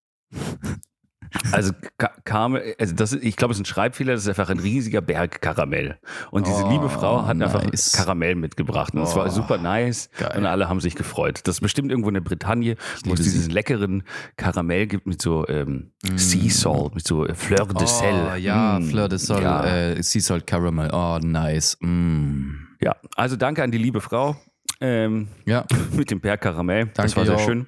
Also 1.52 1.72
Ka- 1.98 2.12
Karmel, 2.24 2.76
also 2.80 2.94
das 2.96 3.14
ich 3.14 3.36
glaube, 3.36 3.52
es 3.54 3.58
ist 3.58 3.64
ein 3.64 3.66
Schreibfehler, 3.66 4.14
das 4.14 4.24
ist 4.24 4.30
einfach 4.30 4.50
ein 4.50 4.60
riesiger 4.60 5.02
Berg 5.02 5.42
Karamell. 5.42 5.98
Und 6.32 6.48
diese 6.48 6.64
Oh, 6.66 6.70
liebe 6.72 6.90
Frau 6.90 7.26
hat 7.26 7.42
einfach 7.42 7.64
nice. 7.64 7.92
Karamell 7.94 8.36
mitgebracht. 8.36 8.94
Und 8.94 9.02
es 9.04 9.16
war 9.16 9.26
Oh, 9.26 9.30
super 9.30 9.58
nice. 9.58 10.10
geil. 10.18 10.34
Und 10.38 10.46
alle 10.46 10.70
haben 10.70 10.80
sich 10.80 10.96
gefreut. 10.96 11.42
Das 11.46 11.56
ist 11.56 11.62
bestimmt 11.62 11.92
irgendwo 11.92 12.10
in 12.10 12.14
der 12.16 12.22
Bretagne, 12.22 12.76
wo 13.06 13.14
es 13.14 13.22
diesen 13.22 13.50
leckeren 13.52 14.04
Karamell 14.38 14.88
gibt 14.88 15.06
mit 15.08 15.22
so 15.22 15.48
ähm, 15.48 15.92
Mm. 16.04 16.18
Sea 16.18 16.50
Salt, 16.52 16.94
mit 16.96 17.08
so 17.08 17.26
äh, 17.26 17.34
Fleur 17.34 17.66
de 17.68 17.86
Sel. 17.88 18.14
Oh, 18.32 18.36
ja, 18.36 18.80
Mm, 18.80 18.84
Fleur 18.90 19.10
de 19.10 19.18
Sol, 19.18 19.42
Ja. 19.42 19.66
äh, 19.66 20.02
Sea 20.04 20.22
Salt 20.22 20.46
Caramel. 20.48 20.90
Oh, 20.94 21.18
nice. 21.22 21.76
Mm. 21.82 22.52
ja, 22.82 22.96
also 23.16 23.36
danke 23.36 23.64
an 23.64 23.72
die 23.72 23.78
liebe 23.80 24.00
Frau 24.00 24.36
ähm, 24.80 25.28
Ja, 25.46 25.66
mit 25.94 26.12
dem 26.12 26.20
Berg 26.20 26.42
Karamell. 26.42 26.92
das 26.94 27.16
war 27.18 27.26
sehr 27.26 27.34
yo. 27.38 27.40
schön. 27.40 27.68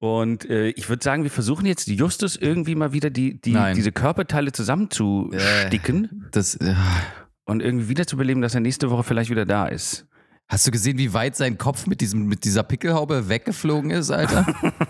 Und 0.00 0.48
äh, 0.48 0.68
ich 0.70 0.88
würde 0.88 1.04
sagen, 1.04 1.24
wir 1.24 1.30
versuchen 1.30 1.66
jetzt 1.66 1.86
Justus 1.86 2.34
irgendwie 2.34 2.74
mal 2.74 2.92
wieder 2.92 3.10
die, 3.10 3.38
die, 3.38 3.56
diese 3.76 3.92
Körperteile 3.92 4.50
zusammenzusticken. 4.50 6.26
das. 6.32 6.56
äh, 6.56 6.74
und 7.44 7.60
irgendwie 7.62 7.88
wiederzubeleben, 7.88 8.42
dass 8.42 8.54
er 8.54 8.60
nächste 8.60 8.90
Woche 8.90 9.02
vielleicht 9.02 9.30
wieder 9.30 9.44
da 9.44 9.66
ist. 9.66 10.06
Hast 10.48 10.66
du 10.66 10.70
gesehen, 10.70 10.98
wie 10.98 11.12
weit 11.12 11.36
sein 11.36 11.58
Kopf 11.58 11.86
mit, 11.86 12.00
diesem, 12.00 12.26
mit 12.26 12.44
dieser 12.44 12.62
Pickelhaube 12.62 13.28
weggeflogen 13.28 13.90
ist, 13.90 14.10
Alter? 14.10 14.46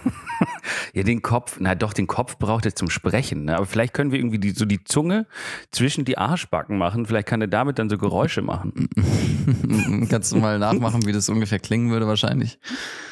Ja, 0.92 1.02
den 1.02 1.22
Kopf, 1.22 1.58
na 1.60 1.74
doch, 1.74 1.92
den 1.92 2.06
Kopf 2.06 2.38
braucht 2.38 2.66
er 2.66 2.74
zum 2.74 2.90
Sprechen. 2.90 3.44
Ne? 3.44 3.56
Aber 3.56 3.66
vielleicht 3.66 3.94
können 3.94 4.10
wir 4.10 4.18
irgendwie 4.18 4.38
die, 4.38 4.50
so 4.50 4.64
die 4.64 4.82
Zunge 4.82 5.26
zwischen 5.70 6.04
die 6.04 6.18
Arschbacken 6.18 6.78
machen. 6.78 7.06
Vielleicht 7.06 7.28
kann 7.28 7.40
er 7.40 7.46
damit 7.46 7.78
dann 7.78 7.88
so 7.88 7.98
Geräusche 7.98 8.42
machen. 8.42 8.88
Kannst 10.10 10.32
du 10.32 10.36
mal 10.36 10.58
nachmachen, 10.58 11.06
wie 11.06 11.12
das 11.12 11.28
ungefähr 11.28 11.58
klingen 11.58 11.90
würde, 11.90 12.06
wahrscheinlich? 12.06 12.58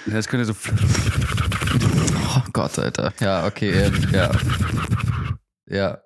Das 0.07 0.29
könnte 0.29 0.47
so. 0.47 0.55
Oh 2.39 2.51
Gott, 2.53 2.79
Alter. 2.79 3.13
Ja, 3.21 3.47
okay, 3.47 3.71
äh, 3.71 3.91
ja. 4.13 4.31
Ja. 5.69 5.99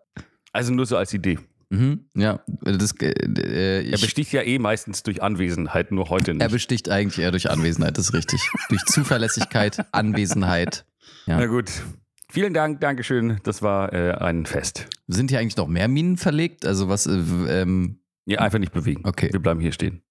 Also 0.53 0.73
nur 0.73 0.87
so 0.87 0.97
als 0.97 1.13
Idee. 1.15 1.39
Mhm, 1.71 2.05
ja, 2.15 2.41
das, 2.61 2.93
äh, 3.01 3.07
äh, 3.09 3.77
Er 3.89 3.95
ich, 3.95 4.01
besticht 4.03 4.33
ja 4.33 4.43
eh 4.43 4.59
meistens 4.59 5.03
durch 5.03 5.23
Anwesenheit, 5.23 5.91
nur 5.91 6.11
heute 6.11 6.33
er 6.33 6.35
nicht. 6.35 6.51
besticht 6.51 6.91
eigentlich 6.91 7.19
eher 7.25 7.31
durch 7.31 7.51
Anwesenheit, 7.51 7.97
das 7.97 8.07
ist 8.07 8.15
richtig. 8.15 8.43
durch 8.69 8.85
Zuverlässigkeit, 8.85 9.85
Anwesenheit. 9.93 10.85
Ja. 11.27 11.39
Na 11.39 11.47
gut. 11.47 11.71
Vielen 12.31 12.53
Dank, 12.55 12.81
Dankeschön. 12.81 13.41
Das 13.45 13.63
war 13.63 13.93
äh, 13.93 14.13
ein 14.13 14.45
Fest. 14.47 14.87
Sind 15.07 15.31
hier 15.31 15.39
eigentlich 15.39 15.57
noch 15.57 15.67
mehr 15.69 15.89
Minen 15.89 16.17
verlegt? 16.19 16.67
Also 16.67 16.89
was, 16.89 17.07
äh, 17.07 17.13
ähm, 17.49 18.01
Ja, 18.27 18.41
einfach 18.41 18.59
nicht 18.59 18.73
bewegen. 18.73 19.03
Okay. 19.07 19.31
Wir 19.33 19.41
bleiben 19.41 19.61
hier 19.61 19.73
stehen. 19.73 20.03